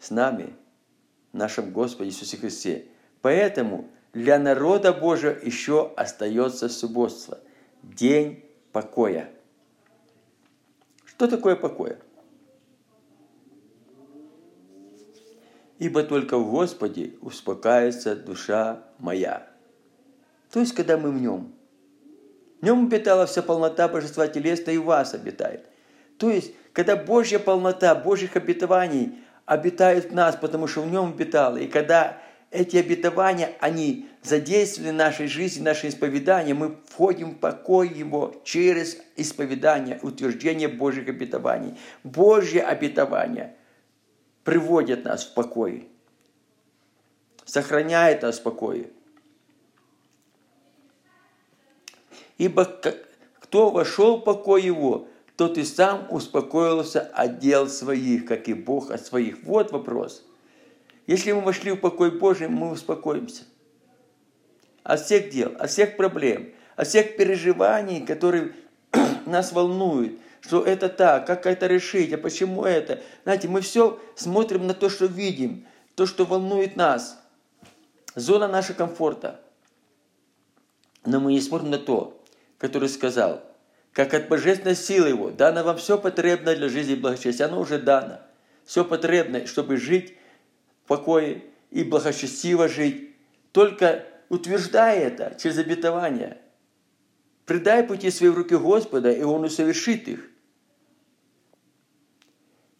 с 0.00 0.08
нами– 0.08 0.56
нашем 1.34 1.72
Господе 1.72 2.08
Иисусе 2.08 2.38
Христе. 2.38 2.86
Поэтому 3.20 3.90
для 4.12 4.38
народа 4.38 4.92
Божия 4.92 5.38
еще 5.42 5.92
остается 5.96 6.68
субботство, 6.68 7.38
день 7.82 8.44
покоя. 8.72 9.30
Что 11.04 11.28
такое 11.28 11.56
покоя? 11.56 11.98
Ибо 15.78 16.02
только 16.04 16.38
в 16.38 16.50
Господе 16.50 17.14
успокаивается 17.20 18.14
душа 18.14 18.84
моя. 18.98 19.48
То 20.50 20.60
есть, 20.60 20.74
когда 20.74 20.96
мы 20.96 21.10
в 21.10 21.20
Нем. 21.20 21.52
В 22.60 22.64
Нем 22.64 22.86
обитала 22.86 23.26
вся 23.26 23.42
полнота 23.42 23.88
Божества 23.88 24.28
телесной 24.28 24.74
и 24.74 24.78
в 24.78 24.84
вас 24.84 25.14
обитает. 25.14 25.66
То 26.18 26.30
есть, 26.30 26.54
когда 26.72 26.94
Божья 26.94 27.38
полнота, 27.38 27.94
Божьих 27.94 28.36
обетований– 28.36 29.18
обитают 29.46 30.06
в 30.06 30.14
нас, 30.14 30.36
потому 30.36 30.66
что 30.66 30.82
в 30.82 30.90
нем 30.90 31.10
обитало. 31.10 31.56
И 31.56 31.66
когда 31.66 32.18
эти 32.52 32.76
обетования, 32.76 33.56
они 33.60 34.08
задействованы 34.22 34.92
в 34.92 34.96
нашей 34.96 35.26
жизни, 35.26 35.62
наше 35.62 35.88
исповедание, 35.88 36.54
мы 36.54 36.76
входим 36.86 37.30
в 37.30 37.38
покой 37.38 37.88
Его 37.88 38.34
через 38.44 38.98
исповедание, 39.16 39.98
утверждение 40.02 40.68
Божьих 40.68 41.08
обетований. 41.08 41.78
Божьи 42.04 42.58
обетования 42.58 43.56
приводят 44.44 45.04
нас 45.04 45.24
в 45.24 45.32
покой, 45.32 45.88
сохраняет 47.46 48.22
нас 48.22 48.38
в 48.38 48.42
покое. 48.42 48.90
Ибо 52.36 52.64
кто 53.40 53.70
вошел 53.70 54.18
в 54.18 54.24
покой 54.24 54.62
Его, 54.62 55.08
то 55.36 55.48
ты 55.48 55.64
сам 55.64 56.06
успокоился 56.10 57.00
от 57.00 57.38
дел 57.38 57.66
своих, 57.66 58.26
как 58.26 58.48
и 58.48 58.52
Бог 58.52 58.90
от 58.90 59.06
своих. 59.06 59.42
Вот 59.42 59.72
вопрос. 59.72 60.26
Если 61.06 61.32
мы 61.32 61.40
вошли 61.40 61.72
в 61.72 61.76
покой 61.76 62.10
Божий, 62.10 62.48
мы 62.48 62.70
успокоимся. 62.70 63.44
От 64.82 65.00
всех 65.00 65.30
дел, 65.30 65.54
от 65.58 65.70
всех 65.70 65.96
проблем, 65.96 66.52
от 66.76 66.88
всех 66.88 67.16
переживаний, 67.16 68.04
которые 68.04 68.54
нас 69.26 69.52
волнуют, 69.52 70.18
что 70.40 70.62
это 70.62 70.88
так, 70.88 71.26
как 71.26 71.46
это 71.46 71.66
решить, 71.66 72.12
а 72.12 72.18
почему 72.18 72.64
это. 72.64 73.02
Знаете, 73.24 73.48
мы 73.48 73.60
все 73.60 74.00
смотрим 74.16 74.66
на 74.66 74.74
то, 74.74 74.88
что 74.88 75.06
видим, 75.06 75.66
то, 75.94 76.06
что 76.06 76.24
волнует 76.24 76.76
нас. 76.76 77.20
Зона 78.14 78.48
нашего 78.48 78.76
комфорта. 78.76 79.40
Но 81.04 81.20
мы 81.20 81.32
не 81.32 81.40
смотрим 81.40 81.70
на 81.70 81.78
то, 81.78 82.22
который 82.58 82.88
сказал– 82.88 83.42
как 83.92 84.14
от 84.14 84.28
божественной 84.28 84.74
силы 84.74 85.08
Его, 85.08 85.30
дано 85.30 85.62
вам 85.62 85.76
все 85.76 85.98
потребное 85.98 86.56
для 86.56 86.68
жизни 86.68 86.94
и 86.94 86.96
благочестия. 86.96 87.46
Оно 87.46 87.60
уже 87.60 87.78
дано. 87.78 88.20
Все 88.64 88.84
потребное, 88.84 89.46
чтобы 89.46 89.76
жить 89.76 90.16
покое 90.92 91.42
и 91.70 91.84
благочестиво 91.84 92.68
жить. 92.68 93.14
Только 93.52 94.04
утверждай 94.28 94.98
это 94.98 95.34
через 95.40 95.56
обетование. 95.56 96.36
Предай 97.46 97.82
пути 97.82 98.10
свои 98.10 98.28
в 98.28 98.36
руки 98.36 98.54
Господа, 98.54 99.10
и 99.10 99.22
Он 99.22 99.44
усовершит 99.44 100.06
их. 100.06 100.28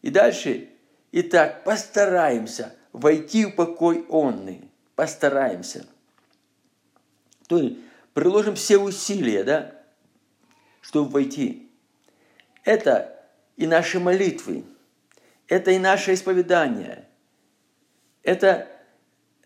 И 0.03 0.11
дальше. 0.11 0.69
Итак, 1.11 1.63
постараемся 1.63 2.75
войти 2.91 3.45
в 3.45 3.55
покой 3.55 4.05
онный. 4.09 4.69
Постараемся. 4.95 5.87
То 7.47 7.57
есть, 7.57 7.77
приложим 8.13 8.53
все 8.53 8.77
усилия, 8.77 9.43
да, 9.43 9.73
чтобы 10.81 11.09
войти. 11.09 11.67
Это 12.63 13.25
и 13.57 13.65
наши 13.65 13.99
молитвы, 13.99 14.65
это 15.47 15.71
и 15.71 15.79
наше 15.79 16.13
исповедание, 16.13 17.02
это 18.23 18.67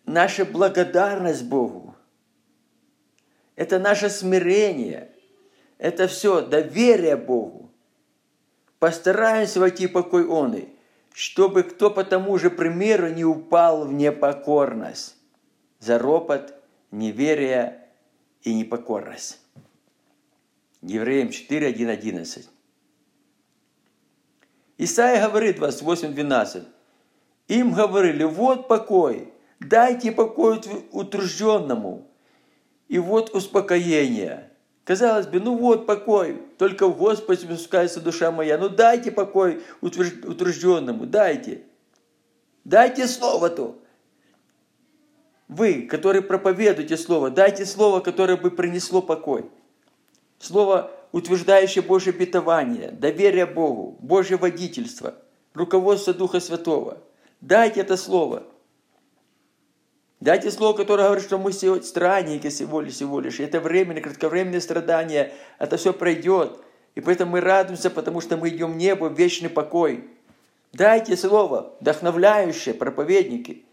наша 0.06 0.46
благодарность 0.46 1.44
Богу, 1.44 1.96
это 3.56 3.80
наше 3.80 4.10
смирение, 4.10 5.12
это 5.78 6.08
все 6.08 6.42
доверие 6.42 7.18
Богу. 7.18 7.72
Постараемся 8.80 9.60
войти 9.60 9.88
в 9.88 9.92
покой 9.92 10.26
Он, 10.28 10.56
чтобы 11.14 11.64
кто 11.64 11.90
по 11.90 12.04
тому 12.04 12.38
же 12.38 12.52
примеру 12.52 13.10
не 13.10 13.26
упал 13.26 13.86
в 13.86 13.94
непокорность, 13.94 15.16
за 15.80 15.98
ропот, 15.98 16.54
неверие 16.92 17.88
и 18.44 18.54
непокорность. 18.54 19.40
Евреям 20.84 21.32
4, 21.32 21.68
1, 21.68 21.90
11. 21.90 22.50
Исаия 24.78 25.28
говорит, 25.28 25.56
28, 25.56 26.14
12. 26.14 26.64
Им 27.48 27.74
говорили, 27.74 28.24
вот 28.24 28.68
покой, 28.68 29.34
дайте 29.60 30.12
покой 30.12 30.62
утружденному, 30.92 32.08
и 32.88 33.00
вот 33.00 33.34
успокоение. 33.34 34.52
Казалось 34.84 35.28
бы, 35.28 35.40
ну 35.40 35.58
вот 35.58 35.86
покой, 35.86 36.42
только 36.58 36.88
в 36.88 36.98
Господе 36.98 37.42
спускается 37.42 38.00
душа 38.00 38.32
моя. 38.32 38.58
Ну 38.58 38.70
дайте 38.70 39.12
покой 39.12 39.62
утружденному, 39.82 41.06
дайте. 41.06 41.64
Дайте 42.64 43.08
слово-то. 43.08 43.78
Вы, 45.50 45.84
которые 45.84 46.22
проповедуете 46.22 46.98
слово, 46.98 47.30
дайте 47.30 47.66
слово, 47.66 48.00
которое 48.00 48.38
бы 48.38 48.52
принесло 48.52 49.02
покой. 49.02 49.50
Слово, 50.40 50.92
утверждающее 51.12 51.82
Божье 51.82 52.14
обетование, 52.14 52.92
доверие 52.92 53.46
Богу, 53.46 53.98
Божье 54.00 54.38
водительство, 54.38 55.16
руководство 55.54 56.14
Духа 56.14 56.40
Святого. 56.40 56.98
Дайте 57.42 57.82
это 57.82 57.98
слово. 57.98 58.44
Дайте 60.20 60.50
слово, 60.50 60.76
которое 60.76 61.04
говорит, 61.04 61.24
что 61.24 61.38
мы 61.38 61.54
странники 61.54 62.50
всего 62.50 62.82
лишь, 62.82 62.94
всего 62.94 63.20
лишь. 63.20 63.40
Это 63.40 63.60
временное, 63.60 64.02
кратковременное 64.02 64.62
страдание. 64.62 65.34
Это 65.60 65.78
все 65.78 65.94
пройдет. 65.94 66.60
И 66.96 67.02
поэтому 67.02 67.34
мы 67.34 67.42
радуемся, 67.42 67.92
потому 67.92 68.22
что 68.22 68.38
мы 68.38 68.50
идем 68.50 68.74
в 68.74 68.78
небо, 68.78 69.06
в 69.06 69.18
вечный 69.18 69.50
покой. 69.50 70.10
Дайте 70.74 71.16
слово, 71.16 71.74
вдохновляющее 71.80 72.74
проповедники. 72.74 73.66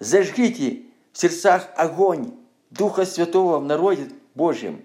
Зажгите 0.00 0.82
в 1.12 1.18
сердцах 1.18 1.68
огонь 1.76 2.34
Духа 2.70 3.04
Святого 3.04 3.58
в 3.58 3.64
народе 3.64 4.10
Божьем, 4.34 4.82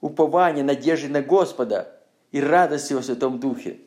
упование, 0.00 0.64
надежды 0.64 1.08
на 1.08 1.22
Господа 1.22 2.00
и 2.32 2.40
радости 2.40 2.92
во 2.92 3.02
Святом 3.02 3.38
Духе. 3.38 3.78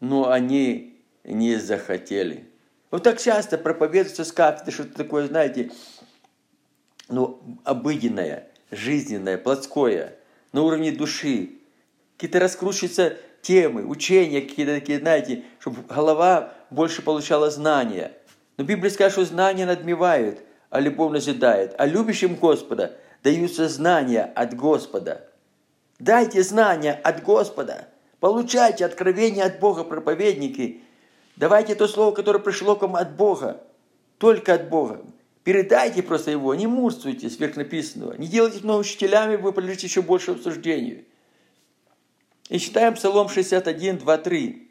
Но 0.00 0.30
они 0.30 0.91
не 1.24 1.56
захотели. 1.56 2.44
Вот 2.90 3.02
так 3.02 3.20
часто 3.20 3.58
проповедуется 3.58 4.24
с 4.24 4.32
кафедры, 4.32 4.72
что-то 4.72 4.94
такое, 4.94 5.26
знаете, 5.26 5.70
ну, 7.08 7.40
обыденное, 7.64 8.48
жизненное, 8.70 9.38
плотское, 9.38 10.16
на 10.52 10.62
уровне 10.62 10.92
души. 10.92 11.52
Какие-то 12.16 12.38
раскручиваются 12.38 13.16
темы, 13.40 13.86
учения 13.86 14.42
какие-то 14.42 14.74
такие, 14.74 14.98
знаете, 14.98 15.44
чтобы 15.58 15.82
голова 15.82 16.52
больше 16.70 17.02
получала 17.02 17.50
знания. 17.50 18.12
Но 18.56 18.64
Библия 18.64 18.90
скажет, 18.90 19.12
что 19.12 19.24
знания 19.24 19.66
надмевают, 19.66 20.40
а 20.70 20.80
любовь 20.80 21.12
назидает. 21.12 21.74
А 21.78 21.86
любящим 21.86 22.34
Господа 22.34 22.96
даются 23.22 23.68
знания 23.68 24.24
от 24.34 24.54
Господа. 24.54 25.28
Дайте 25.98 26.42
знания 26.42 26.92
от 26.92 27.22
Господа. 27.22 27.88
Получайте 28.20 28.84
откровение 28.84 29.44
от 29.44 29.58
Бога, 29.58 29.84
проповедники. 29.84 30.81
Давайте 31.36 31.74
то 31.74 31.88
слово, 31.88 32.14
которое 32.14 32.38
пришло 32.38 32.76
к 32.76 32.82
вам 32.82 32.96
от 32.96 33.16
Бога. 33.16 33.62
Только 34.18 34.54
от 34.54 34.68
Бога. 34.68 35.02
Передайте 35.44 36.02
просто 36.02 36.30
его, 36.30 36.54
не 36.54 36.66
мурствуйте 36.66 37.28
сверхнаписанного. 37.28 38.14
Не 38.14 38.28
делайте 38.28 38.60
много 38.62 38.80
учителями, 38.80 39.36
вы 39.36 39.52
подлежите 39.52 39.86
еще 39.86 40.02
больше 40.02 40.32
обсуждению. 40.32 41.04
И 42.48 42.58
читаем 42.58 42.94
Псалом 42.94 43.28
61, 43.28 43.98
2, 43.98 44.18
3. 44.18 44.70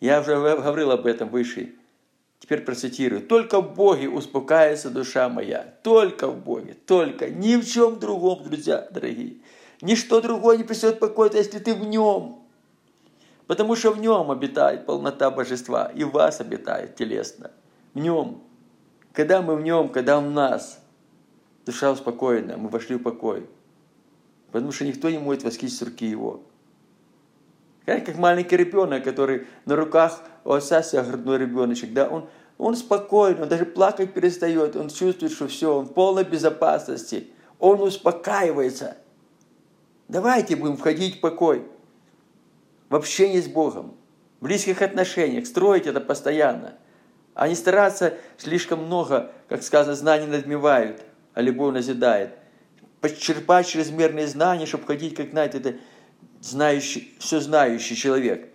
Я 0.00 0.20
уже 0.20 0.36
говорил 0.36 0.90
об 0.90 1.06
этом 1.06 1.28
выше. 1.28 1.74
Теперь 2.42 2.62
процитирую. 2.62 3.22
«Только 3.22 3.60
в 3.60 3.74
Боге 3.74 4.08
успокаивается 4.08 4.90
душа 4.90 5.28
моя. 5.28 5.74
Только 5.84 6.26
в 6.26 6.42
Боге. 6.42 6.74
Только. 6.74 7.30
Ни 7.30 7.54
в 7.54 7.64
чем 7.64 8.00
другом, 8.00 8.42
друзья 8.42 8.88
дорогие. 8.90 9.36
Ничто 9.80 10.20
другое 10.20 10.56
не 10.56 10.64
присет 10.64 10.98
покой, 10.98 11.30
если 11.32 11.60
ты 11.60 11.72
в 11.72 11.84
нем. 11.84 12.41
Потому 13.46 13.76
что 13.76 13.90
в 13.90 13.98
нем 13.98 14.30
обитает 14.30 14.86
полнота 14.86 15.30
божества. 15.30 15.90
И 15.94 16.04
в 16.04 16.10
вас 16.10 16.40
обитает 16.40 16.96
телесно. 16.96 17.50
В 17.94 17.98
нем. 17.98 18.42
Когда 19.12 19.42
мы 19.42 19.56
в 19.56 19.62
нем, 19.62 19.88
когда 19.90 20.20
в 20.20 20.30
нас, 20.30 20.80
душа 21.66 21.90
успокоена, 21.90 22.56
мы 22.56 22.68
вошли 22.68 22.96
в 22.96 23.02
покой. 23.02 23.48
Потому 24.52 24.72
что 24.72 24.84
никто 24.84 25.10
не 25.10 25.18
может 25.18 25.44
восхитить 25.44 25.82
руки 25.82 26.06
его. 26.06 26.42
Как 27.84 28.16
маленький 28.16 28.56
ребенок, 28.56 29.02
который 29.02 29.46
на 29.64 29.74
руках 29.74 30.22
у 30.44 30.52
отца 30.52 30.82
грудной 31.02 31.38
ребеночек, 31.38 31.92
да, 31.92 32.08
он, 32.08 32.28
он 32.58 32.76
спокойный, 32.76 33.42
он 33.42 33.48
даже 33.48 33.64
плакать 33.64 34.14
перестает, 34.14 34.76
он 34.76 34.88
чувствует, 34.88 35.32
что 35.32 35.48
все, 35.48 35.78
он 35.78 35.86
в 35.86 35.92
полной 35.92 36.24
безопасности, 36.24 37.28
он 37.58 37.80
успокаивается. 37.80 38.96
Давайте 40.08 40.54
будем 40.54 40.76
входить 40.76 41.16
в 41.16 41.20
покой, 41.20 41.66
в 42.92 42.94
общение 42.94 43.40
с 43.40 43.48
Богом, 43.48 43.96
в 44.38 44.44
близких 44.44 44.82
отношениях, 44.82 45.46
строить 45.46 45.86
это 45.86 45.98
постоянно, 45.98 46.74
а 47.32 47.48
не 47.48 47.54
стараться 47.54 48.18
слишком 48.36 48.84
много, 48.84 49.32
как 49.48 49.62
сказано, 49.62 49.94
знаний 49.94 50.26
надмевают, 50.26 51.00
а 51.32 51.40
любовь 51.40 51.72
назидает. 51.72 52.34
Подчерпать 53.00 53.66
чрезмерные 53.66 54.26
знания, 54.26 54.66
чтобы 54.66 54.84
ходить, 54.84 55.14
как, 55.14 55.30
знаете, 55.30 55.56
это 55.56 55.76
знающий, 56.42 57.16
все 57.18 57.40
знающий 57.40 57.96
человек. 57.96 58.50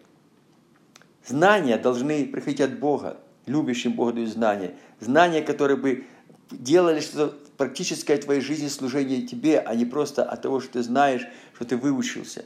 Знания 1.25 1.79
должны 1.79 2.27
приходить 2.27 2.61
от 2.61 2.77
Бога, 2.77 3.17
любящим 3.47 3.93
Бога 3.93 4.13
дают 4.13 4.29
знания. 4.29 4.75
Знания, 4.99 5.41
которые 5.41 5.77
бы 5.77 6.05
делали 6.51 6.99
что-то 6.99 7.35
практическое 7.57 8.17
в 8.17 8.25
твоей 8.25 8.41
жизни, 8.41 8.67
служение 8.67 9.23
тебе, 9.23 9.59
а 9.59 9.73
не 9.73 9.85
просто 9.85 10.23
от 10.23 10.43
того, 10.43 10.59
что 10.59 10.73
ты 10.73 10.83
знаешь, 10.83 11.25
что 11.55 11.65
ты 11.65 11.75
выучился. 11.75 12.45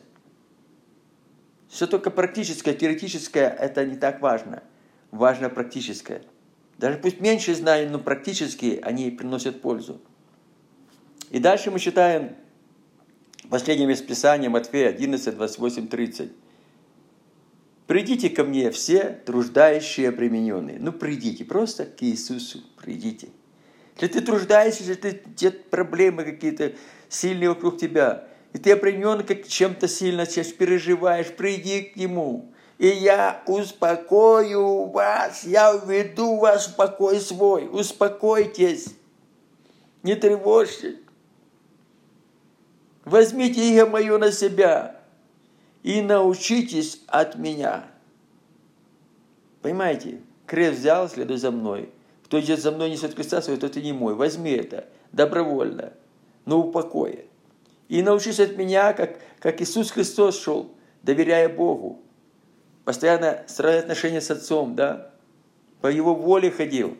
Все 1.71 1.87
только 1.87 2.11
практическое, 2.11 2.73
теоретическое– 2.73 3.49
это 3.59 3.85
не 3.85 3.95
так 3.95 4.21
важно. 4.21 4.61
Важно 5.09 5.49
практическое. 5.49 6.21
Даже 6.77 6.97
пусть 6.97 7.21
меньше 7.21 7.55
знаний, 7.55 7.89
но 7.89 7.97
практические, 7.97 8.81
они 8.81 9.09
приносят 9.09 9.61
пользу. 9.61 10.01
И 11.29 11.39
дальше 11.39 11.71
мы 11.71 11.79
читаем 11.79 12.35
Последнее 13.49 13.87
место 13.87 14.05
Писания 14.05 14.49
Матфея 14.49 14.89
11, 14.89 15.35
28, 15.35 15.87
30. 15.87 16.31
Придите 17.87 18.29
ко 18.29 18.43
мне 18.43 18.71
все 18.71 19.09
труждающие 19.25 20.07
обремененные. 20.07 20.77
Ну, 20.79 20.93
придите, 20.93 21.43
просто 21.43 21.85
к 21.85 22.01
Иисусу 22.01 22.59
придите. 22.77 23.29
Если 23.99 24.19
ты 24.19 24.21
труждаешься, 24.25 24.83
если 24.83 24.93
ты, 24.93 25.21
те 25.35 25.51
проблемы 25.51 26.23
какие-то 26.23 26.73
сильные 27.09 27.49
вокруг 27.49 27.77
тебя, 27.77 28.29
и 28.53 28.57
ты 28.57 28.71
обременен 28.71 29.23
как 29.23 29.47
чем-то 29.47 29.87
сильно 29.87 30.25
сейчас 30.25 30.47
переживаешь, 30.47 31.27
приди 31.27 31.81
к 31.81 31.95
Нему. 31.95 32.51
И 32.77 32.87
я 32.87 33.43
успокою 33.45 34.85
вас, 34.85 35.43
я 35.43 35.75
уведу 35.75 36.37
вас 36.37 36.67
в 36.67 36.75
покой 36.75 37.19
свой. 37.19 37.69
Успокойтесь, 37.71 38.95
не 40.03 40.15
тревожьтесь. 40.15 40.95
Возьмите 43.05 43.61
иго 43.71 43.87
мое 43.87 44.17
на 44.17 44.31
себя 44.31 44.99
и 45.83 46.01
научитесь 46.01 47.01
от 47.07 47.35
меня. 47.35 47.85
Понимаете? 49.61 50.21
Крест 50.45 50.79
взял, 50.79 51.07
следуй 51.07 51.37
за 51.37 51.51
мной. 51.51 51.89
Кто 52.25 52.39
идет 52.39 52.59
за 52.59 52.71
мной, 52.71 52.89
несет 52.89 53.13
креста 53.13 53.41
свой, 53.41 53.57
тот 53.57 53.77
и 53.77 53.81
не 53.81 53.93
мой. 53.93 54.15
Возьми 54.15 54.51
это 54.51 54.87
добровольно, 55.11 55.93
но 56.45 56.59
упокое. 56.59 57.25
И 57.91 58.01
научись 58.01 58.39
от 58.39 58.55
меня, 58.55 58.93
как, 58.93 59.19
как 59.39 59.61
Иисус 59.61 59.91
Христос 59.91 60.41
шел, 60.41 60.73
доверяя 61.03 61.49
Богу. 61.49 62.01
Постоянно 62.85 63.43
строя 63.47 63.79
отношения 63.79 64.21
с 64.21 64.31
Отцом, 64.31 64.77
да? 64.77 65.11
По 65.81 65.87
Его 65.87 66.15
воле 66.15 66.51
ходил, 66.51 66.97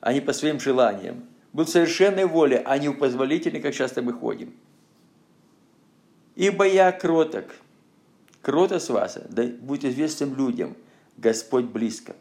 а 0.00 0.12
не 0.12 0.20
по 0.20 0.32
своим 0.32 0.58
желаниям. 0.58 1.28
Был 1.52 1.64
в 1.64 1.68
совершенной 1.68 2.24
воле, 2.24 2.60
а 2.64 2.76
не 2.76 2.90
позволительной, 2.90 3.60
как 3.60 3.72
часто 3.72 4.02
мы 4.02 4.12
ходим. 4.12 4.52
Ибо 6.34 6.66
я 6.66 6.90
кроток. 6.90 7.44
Кротость 8.42 8.90
ваша 8.90 9.24
да 9.28 9.44
будет 9.44 9.84
известным 9.84 10.34
людям. 10.34 10.76
Господь 11.18 11.66
близко. 11.66 12.16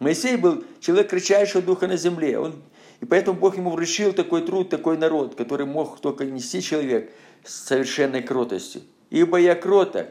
Моисей 0.00 0.36
был 0.36 0.64
человек 0.80 1.10
кричащего 1.10 1.62
духа 1.62 1.86
на 1.86 1.96
земле. 1.96 2.36
Он, 2.40 2.60
и 3.00 3.06
поэтому 3.06 3.38
Бог 3.38 3.56
ему 3.56 3.70
вручил 3.70 4.12
такой 4.12 4.42
труд, 4.42 4.68
такой 4.68 4.98
народ, 4.98 5.34
который 5.34 5.66
мог 5.66 6.00
только 6.00 6.24
нести 6.24 6.62
человек 6.62 7.12
с 7.44 7.66
совершенной 7.66 8.22
кротостью. 8.22 8.82
Ибо 9.10 9.38
я 9.38 9.54
кроток 9.54 10.06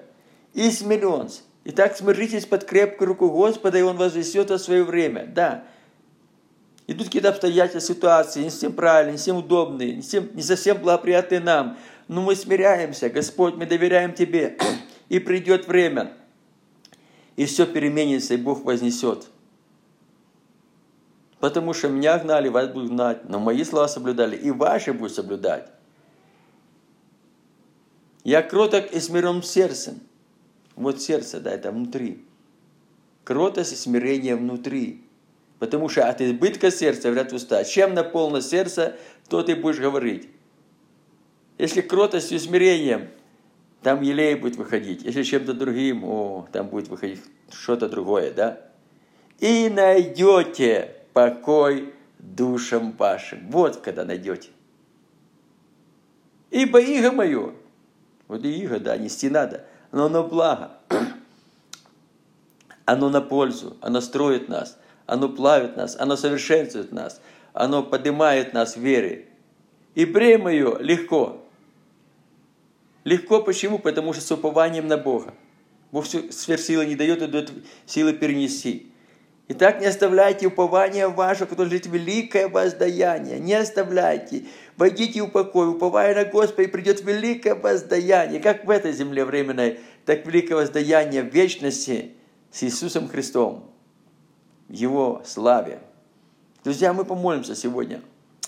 и 0.53 0.71
смирен. 0.71 1.29
Итак, 1.65 1.95
смиритесь 1.95 2.45
под 2.45 2.63
крепкую 2.65 3.09
руку 3.09 3.29
Господа, 3.29 3.77
и 3.77 3.83
Он 3.83 3.97
возвесет 3.97 4.49
в 4.49 4.57
свое 4.57 4.83
время. 4.83 5.27
Да, 5.27 5.65
идут 6.87 7.07
какие-то 7.07 7.29
обстоятельства, 7.29 7.93
ситуации, 7.93 8.43
не 8.43 8.49
всем 8.49 8.73
правильные, 8.73 9.13
не 9.13 9.17
всем 9.17 9.37
удобные, 9.37 9.95
не, 9.95 10.01
всем, 10.01 10.29
не 10.33 10.41
совсем 10.41 10.77
благоприятные 10.77 11.39
нам– 11.39 11.77
но 12.09 12.23
мы 12.23 12.35
смиряемся, 12.35 13.07
Господь, 13.07 13.53
мы 13.53 13.67
доверяем 13.67 14.13
Тебе, 14.13 14.57
и 15.09 15.19
придет 15.19 15.67
время, 15.67 16.11
и 17.35 17.45
все 17.45 17.67
переменится, 17.67 18.33
и 18.33 18.37
Бог 18.37 18.65
вознесет. 18.65 19.27
Потому 21.39 21.73
что 21.73 21.87
меня 21.87 22.19
гнали, 22.19 22.49
вас 22.49 22.67
будут 22.67 22.89
гнать, 22.89 23.29
но 23.29 23.39
мои 23.39 23.63
слова 23.63 23.87
соблюдали, 23.87 24.35
и 24.35 24.51
ваши 24.51 24.91
будут 24.91 25.13
соблюдать. 25.13 25.69
Я 28.23 28.41
кроток 28.41 28.91
и 28.91 28.99
смирен 28.99 29.41
сердцем. 29.41 30.01
Вот 30.75 31.01
сердце, 31.01 31.39
да, 31.39 31.51
это 31.51 31.71
внутри. 31.71 32.25
Кротость 33.23 33.73
и 33.73 33.75
смирение 33.75 34.35
внутри. 34.35 35.05
Потому 35.59 35.89
что 35.89 36.07
от 36.07 36.21
избытка 36.21 36.71
сердца 36.71 37.11
вряд 37.11 37.33
уста. 37.33 37.63
Чем 37.63 37.93
наполнено 37.93 38.41
сердце, 38.41 38.97
то 39.29 39.41
ты 39.41 39.55
будешь 39.55 39.79
говорить. 39.79 40.29
Если 41.57 41.81
кротостью 41.81 42.37
и 42.37 42.39
смирением, 42.39 43.09
там 43.81 44.01
елей 44.01 44.35
будет 44.35 44.57
выходить. 44.57 45.03
Если 45.03 45.23
чем-то 45.23 45.53
другим, 45.53 46.03
о, 46.03 46.47
там 46.51 46.67
будет 46.67 46.87
выходить 46.87 47.21
что-то 47.49 47.89
другое, 47.89 48.33
да? 48.33 48.61
И 49.39 49.69
найдете 49.69 50.98
покой 51.19 51.93
душам 52.17 52.93
вашим. 52.93 53.51
Вот 53.51 53.81
когда 53.81 54.05
найдете. 54.05 54.49
Ибо 56.49 56.79
иго 56.79 57.11
мое, 57.11 57.53
вот 58.29 58.45
и 58.45 58.61
иго, 58.61 58.79
да, 58.79 58.95
нести 58.95 59.29
надо, 59.29 59.65
но 59.91 60.05
оно 60.05 60.23
благо. 60.23 60.71
Оно 62.85 63.09
на 63.09 63.21
пользу, 63.21 63.77
оно 63.81 64.01
строит 64.01 64.49
нас, 64.49 64.79
оно 65.05 65.29
плавит 65.29 65.77
нас, 65.77 65.95
оно 65.99 66.15
совершенствует 66.15 66.91
нас, 66.91 67.21
оно 67.53 67.83
поднимает 67.83 68.53
нас 68.53 68.77
в 68.77 68.79
вере. 68.79 69.27
И 69.93 70.05
бремя 70.05 70.51
ее 70.51 70.75
легко. 70.79 71.45
Легко 73.03 73.43
почему? 73.43 73.77
Потому 73.77 74.13
что 74.13 74.23
с 74.23 74.31
упованием 74.31 74.87
на 74.87 74.97
Бога. 74.97 75.35
Бог 75.91 76.07
сверхсилы 76.07 76.87
не 76.87 76.95
дает, 76.95 77.21
и 77.21 77.27
дает 77.27 77.51
силы 77.85 78.13
перенести. 78.13 78.88
Итак, 79.51 79.81
не 79.81 79.87
оставляйте 79.87 80.45
упования 80.45 81.07
ваше, 81.07 81.47
которое 81.47 81.69
лежит 81.69 81.87
великое 81.87 82.47
воздаяние. 82.47 83.39
Не 83.39 83.55
оставляйте. 83.55 84.45
Войдите 84.77 85.23
в 85.23 85.29
покой, 85.29 85.69
уповая 85.69 86.13
на 86.13 86.23
Господа, 86.23 86.61
и 86.61 86.67
придет 86.67 87.03
великое 87.03 87.55
воздаяние, 87.55 88.41
как 88.41 88.65
в 88.65 88.69
этой 88.69 88.91
земле 88.91 89.25
временной, 89.25 89.79
так 90.05 90.23
великое 90.27 90.53
воздаяние 90.53 91.23
в 91.23 91.33
вечности 91.33 92.11
с 92.51 92.61
Иисусом 92.61 93.07
Христом, 93.09 93.71
в 94.67 94.73
Его 94.73 95.23
славе. 95.25 95.79
Друзья, 96.63 96.93
мы 96.93 97.03
помолимся 97.03 97.55
сегодня, 97.55 98.01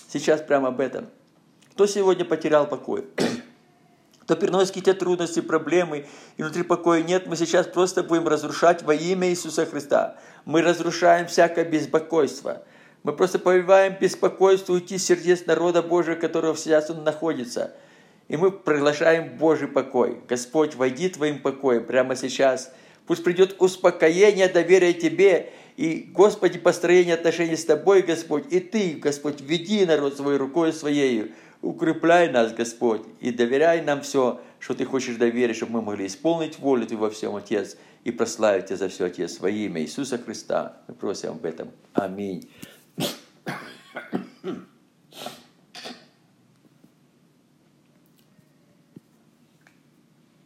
сейчас 0.06 0.40
прямо 0.40 0.68
об 0.68 0.78
этом. 0.80 1.08
Кто 1.72 1.86
сегодня 1.86 2.24
потерял 2.24 2.68
покой? 2.68 3.06
Кто 4.20 4.36
переносит 4.36 4.68
какие-то 4.68 4.94
трудности, 4.94 5.40
проблемы, 5.40 6.06
и 6.36 6.42
внутри 6.42 6.62
покоя 6.62 7.02
нет, 7.02 7.26
мы 7.26 7.34
сейчас 7.34 7.66
просто 7.66 8.04
будем 8.04 8.28
разрушать 8.28 8.84
во 8.84 8.94
имя 8.94 9.28
Иисуса 9.28 9.66
Христа. 9.66 10.16
Мы 10.44 10.62
разрушаем 10.62 11.26
всякое 11.26 11.64
беспокойство. 11.64 12.62
Мы 13.02 13.12
просто 13.12 13.38
повиваем 13.38 13.96
беспокойство 14.00 14.74
уйти 14.74 14.98
с 14.98 15.06
сердец 15.06 15.46
народа 15.46 15.82
Божия, 15.82 16.14
которого 16.14 16.56
сейчас 16.56 16.90
он 16.90 17.04
находится. 17.04 17.74
И 18.28 18.36
мы 18.36 18.50
приглашаем 18.50 19.36
Божий 19.36 19.68
покой. 19.68 20.18
Господь, 20.28 20.74
войди 20.74 21.08
Твоим 21.08 21.40
покоем 21.40 21.84
прямо 21.84 22.16
сейчас. 22.16 22.72
Пусть 23.06 23.24
придет 23.24 23.56
успокоение, 23.58 24.48
доверие 24.48 24.94
Тебе. 24.94 25.52
И, 25.76 26.08
Господи, 26.12 26.58
построение 26.58 27.14
отношений 27.14 27.56
с 27.56 27.64
Тобой, 27.64 28.02
Господь. 28.02 28.44
И 28.50 28.60
Ты, 28.60 28.92
Господь, 28.92 29.40
веди 29.40 29.84
народ 29.84 30.16
своей 30.16 30.38
рукой 30.38 30.72
Своей. 30.72 31.32
Укрепляй 31.62 32.28
нас, 32.28 32.52
Господь, 32.52 33.02
и 33.20 33.30
доверяй 33.30 33.82
нам 33.82 34.00
все, 34.00 34.40
что 34.58 34.74
Ты 34.74 34.84
хочешь 34.84 35.14
доверить, 35.14 35.56
чтобы 35.56 35.74
мы 35.74 35.82
могли 35.82 36.06
исполнить 36.06 36.58
волю 36.58 36.86
Твою 36.86 37.02
во 37.02 37.10
всем, 37.10 37.36
Отец, 37.36 37.76
и 38.04 38.10
прославить 38.10 38.66
Тебя 38.66 38.76
за 38.76 38.88
все, 38.88 39.06
Отец, 39.06 39.40
во 39.40 39.50
имя 39.50 39.82
Иисуса 39.82 40.18
Христа. 40.18 40.76
Мы 40.88 40.94
просим 40.94 41.30
об 41.30 41.44
этом. 41.44 41.70
Аминь. 41.94 42.48